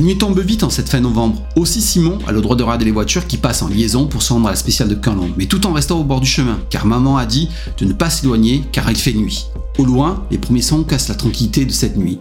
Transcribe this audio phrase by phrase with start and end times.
[0.00, 1.42] La nuit tombe vite en cette fin novembre.
[1.56, 4.32] Aussi Simon a le droit de regarder les voitures qui passent en liaison pour se
[4.32, 6.86] rendre à la spéciale de Canlon, mais tout en restant au bord du chemin, car
[6.86, 9.48] maman a dit de ne pas s'éloigner car il fait nuit.
[9.76, 12.18] Au loin, les premiers sons cassent la tranquillité de cette nuit.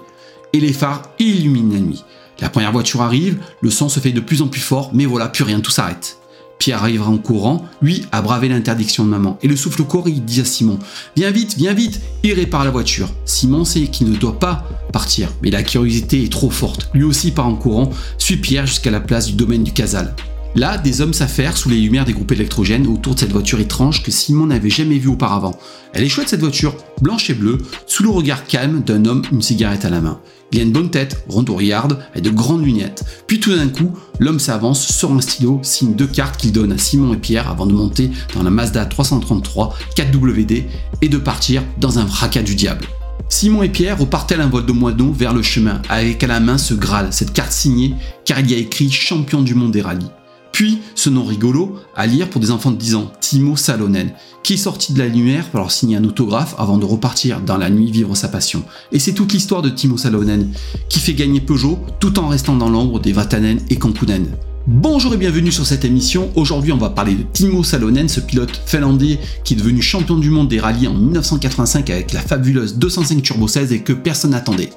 [0.52, 2.04] Et les phares illuminent la nuit.
[2.42, 5.30] La première voiture arrive, le son se fait de plus en plus fort, mais voilà,
[5.30, 6.19] plus rien, tout s'arrête.
[6.60, 9.40] Pierre arrivera en courant, lui a bravé l'interdiction de maman.
[9.42, 10.78] Et le souffle court, il dit à Simon
[11.16, 13.10] Viens vite, viens vite Il répare la voiture.
[13.24, 16.90] Simon sait qu'il ne doit pas partir, mais la curiosité est trop forte.
[16.94, 20.14] Lui aussi part en courant, suit Pierre jusqu'à la place du domaine du Casal.
[20.56, 24.02] Là, des hommes s'affairent sous les lumières des groupes électrogènes autour de cette voiture étrange
[24.02, 25.58] que Simon n'avait jamais vue auparavant.
[25.94, 29.44] Elle est chouette cette voiture, blanche et bleue, sous le regard calme d'un homme, une
[29.44, 30.20] cigarette à la main.
[30.52, 33.04] Il a une bonne tête, rondouriarde, et de grandes lunettes.
[33.28, 36.80] Puis tout d'un coup, l'homme s'avance, sort un stylo, signe deux cartes qu'il donne à
[36.80, 40.64] Simon et Pierre avant de monter dans la Mazda 333 4WD
[41.02, 42.88] et de partir dans un fracas du diable.
[43.30, 46.40] Simon et Pierre repartaient à un vol de moineau vers le chemin, avec à la
[46.40, 47.94] main ce Graal, cette carte signée,
[48.26, 50.10] car il y a écrit champion du monde des rallyes.
[50.52, 54.12] Puis, ce nom rigolo, à lire pour des enfants de 10 ans, Timo Salonen,
[54.44, 57.58] qui est sorti de la lumière pour leur signer un autographe avant de repartir dans
[57.58, 58.64] la nuit vivre sa passion.
[58.92, 60.52] Et c'est toute l'histoire de Timo Salonen,
[60.90, 64.28] qui fait gagner Peugeot tout en restant dans l'ombre des Vatanen et Kankunen.
[64.68, 66.30] Bonjour et bienvenue sur cette émission.
[66.36, 70.30] Aujourd'hui, on va parler de Timo Salonen, ce pilote finlandais qui est devenu champion du
[70.30, 74.70] monde des rallyes en 1985 avec la fabuleuse 205 Turbo 16 et que personne n'attendait.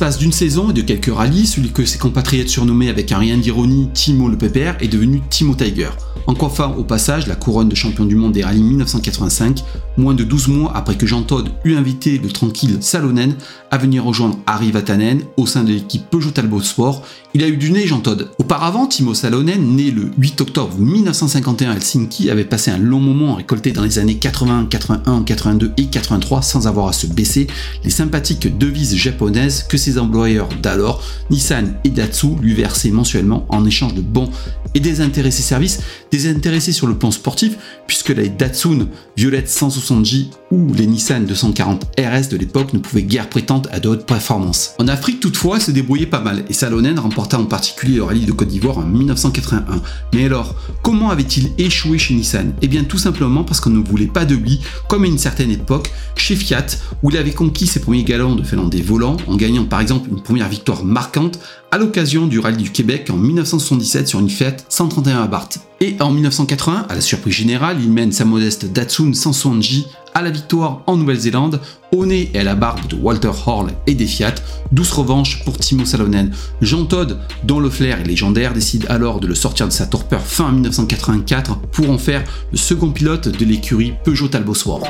[0.00, 3.36] L'espace d'une saison et de quelques rallyes, celui que ses compatriotes surnommaient avec un rien
[3.36, 5.90] d'ironie Timo le Pépère est devenu Timo Tiger
[6.26, 9.64] en coiffant au passage la couronne de champion du monde des rallyes 1985,
[9.96, 13.34] moins de 12 mois après que Jean Todt eut invité le tranquille Salonen
[13.70, 17.02] à venir rejoindre Harry Vatanen au sein de l'équipe Peugeot Talbot Sport.
[17.32, 18.26] Il a eu du nez Jean Todt.
[18.38, 23.36] Auparavant, Timo Salonen, né le 8 octobre 1951 à Helsinki, avait passé un long moment
[23.36, 27.46] récolté dans les années 80, 81, 82 et 83 sans avoir à se baisser
[27.84, 33.64] les sympathiques devises japonaises que ses employeurs d'alors, Nissan et Datsu, lui versaient mensuellement en
[33.64, 34.28] échange de bons
[34.74, 37.56] et désintéressés services, désintéressés sur le plan sportif,
[37.86, 43.28] puisque les Datsun Violette 160J ou les Nissan 240 RS de l'époque ne pouvaient guère
[43.28, 44.74] prétendre à de hautes performances.
[44.78, 46.98] En Afrique toutefois, se débrouillait pas mal, et Salonen
[47.32, 49.82] en particulier le rallye de Côte d'Ivoire en 1981.
[50.14, 52.54] Mais alors, comment avait-il échoué chez Nissan?
[52.62, 55.50] Eh bien tout simplement parce qu'on ne voulait pas de lui, comme à une certaine
[55.50, 56.66] époque, chez Fiat,
[57.02, 60.22] où il avait conquis ses premiers galons de finlandais volants, en gagnant par exemple une
[60.22, 61.38] première victoire marquante
[61.70, 65.69] à l'occasion du rallye du Québec en 1977 sur une Fiat 131 Abarth.
[65.82, 70.28] Et en 1980, à la surprise générale, il mène sa modeste Datsun 160J à la
[70.28, 71.58] victoire en Nouvelle-Zélande,
[71.92, 74.34] au nez et à la barbe de Walter Hall et des Fiat,
[74.72, 76.32] douce revanche pour Timo Salonen.
[76.60, 80.20] Jean Todd, dont le flair est légendaire, décide alors de le sortir de sa torpeur
[80.20, 84.82] fin 1984 pour en faire le second pilote de l'écurie Peugeot Talbot Sword.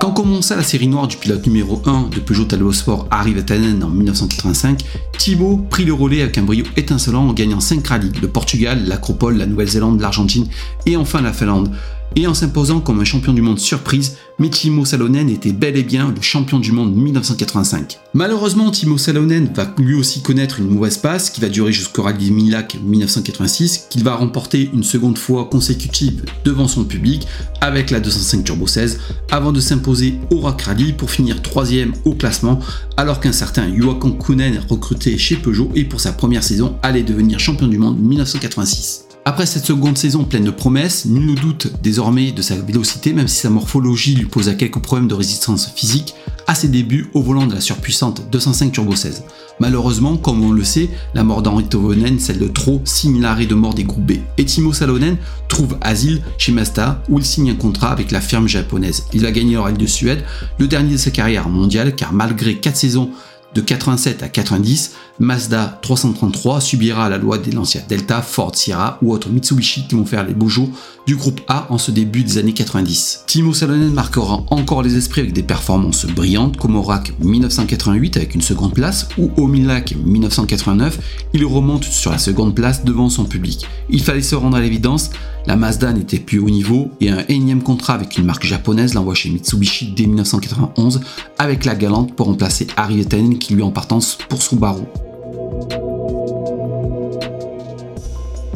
[0.00, 3.82] Quand commença la série noire du pilote numéro 1 de Peugeot Talbot Sport Harry Vatanen
[3.82, 4.80] en 1985,
[5.18, 9.36] Thibaut prit le relais avec un brio étincelant en gagnant 5 rallyes, le Portugal, l'Acropole,
[9.36, 10.46] la Nouvelle-Zélande, l'Argentine
[10.86, 11.70] et enfin la Finlande
[12.16, 14.50] et en s'imposant comme un champion du monde surprise, mais
[14.84, 17.98] Salonen était bel et bien le champion du monde 1985.
[18.14, 22.30] Malheureusement, Timo Salonen va lui aussi connaître une mauvaise passe qui va durer jusqu'au rallye
[22.30, 27.26] Milac 1986, qu'il va remporter une seconde fois consécutive devant son public
[27.60, 28.98] avec la 205 Turbo 16,
[29.30, 32.60] avant de s'imposer au Rock Rally pour finir troisième au classement,
[32.96, 37.38] alors qu'un certain Joachim Kunen recruté chez Peugeot et pour sa première saison allait devenir
[37.38, 39.09] champion du monde 1986.
[39.30, 43.28] Après cette seconde saison pleine de promesses, nul ne doute désormais de sa vélocité, même
[43.28, 46.16] si sa morphologie lui posa quelques problèmes de résistance physique
[46.48, 49.22] à ses débuts au volant de la surpuissante 205 Turbo 16.
[49.60, 53.54] Malheureusement, comme on le sait, la mort d'Henri Tovonen, celle de trop, signe l'arrêt de
[53.54, 54.14] mort des groupes B.
[54.36, 58.48] Et Timo Salonen trouve asile chez Mazda où il signe un contrat avec la firme
[58.48, 59.04] japonaise.
[59.12, 60.24] Il va gagner le Rallye de Suède,
[60.58, 63.10] le dernier de sa carrière mondiale, car malgré 4 saisons
[63.54, 69.12] de 87 à 90, Mazda 333 subira la loi des Lancia Delta, Ford Sierra ou
[69.12, 70.70] autres Mitsubishi qui vont faire les beaux jours
[71.06, 73.24] du groupe A en ce début des années 90.
[73.26, 78.34] Timo Salonen marquera encore les esprits avec des performances brillantes comme au RAC 1988 avec
[78.34, 80.98] une seconde place ou au Milac 1989,
[81.34, 83.66] il remonte sur la seconde place devant son public.
[83.88, 85.10] Il fallait se rendre à l'évidence,
[85.46, 89.14] la Mazda n'était plus au niveau et un énième contrat avec une marque japonaise l'envoie
[89.14, 91.00] chez Mitsubishi dès 1991
[91.38, 93.06] avec la galante pour remplacer Harry
[93.38, 94.82] qui lui en partance pour Subaru.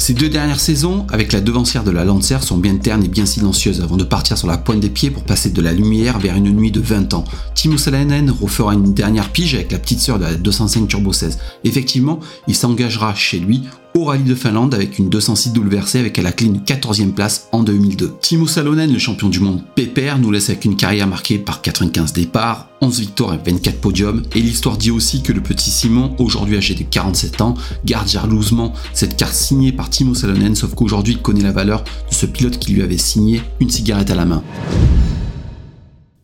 [0.06, 3.24] Ces deux dernières saisons, avec la devancière de la Lancer, sont bien ternes et bien
[3.24, 6.36] silencieuses avant de partir sur la pointe des pieds pour passer de la lumière vers
[6.36, 7.24] une nuit de 20 ans.
[7.54, 11.38] Timo Salonen refera une dernière pige avec la petite sœur de la 205 Turbo 16.
[11.64, 13.62] Effectivement, il s'engagera chez lui
[13.96, 17.48] au rallye de Finlande avec une 206 versée avec à la clé une 14e place
[17.52, 18.14] en 2002.
[18.20, 22.12] Timo Salonen, le champion du monde pépère, nous laisse avec une carrière marquée par 95
[22.12, 26.56] départs, 11 victoires et 24 podiums, et l'histoire dit aussi que le petit Simon, aujourd'hui
[26.56, 27.54] âgé de 47 ans,
[27.84, 32.14] garde jalousement cette carte signée par Timo Salonen, sauf qu'aujourd'hui il connaît la valeur de
[32.14, 34.42] ce pilote qui lui avait signé une cigarette à la main.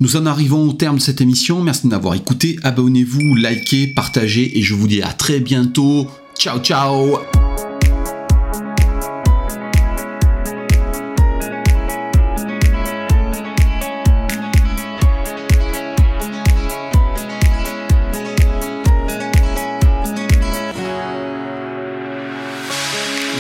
[0.01, 4.59] Nous en arrivons au terme de cette émission, merci de m'avoir écouté, abonnez-vous, likez, partagez,
[4.59, 7.21] et je vous dis à très bientôt, ciao ciao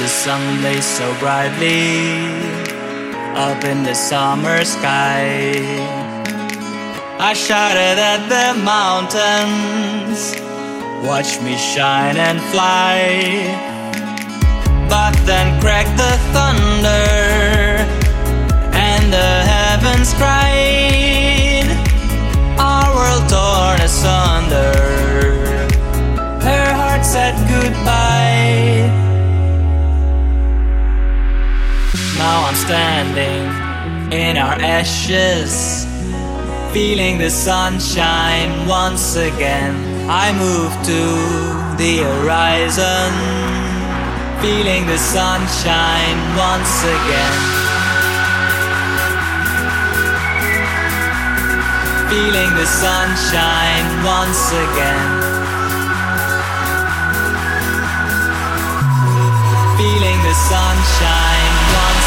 [0.08, 2.20] sun lays so brightly
[3.35, 5.55] up in the summer sky.
[7.19, 10.35] I shouted at the mountains,
[11.06, 13.69] watch me shine and fly.
[14.88, 17.06] But then cracked the thunder,
[18.73, 21.69] and the heavens cried.
[22.58, 25.00] Our world torn asunder.
[34.12, 35.87] In our ashes,
[36.73, 39.75] feeling the sunshine once again.
[40.11, 41.03] I move to
[41.79, 43.11] the horizon,
[44.43, 47.61] feeling the sunshine once again.
[52.11, 55.11] Feeling the sunshine once again.
[59.79, 62.00] Feeling the sunshine once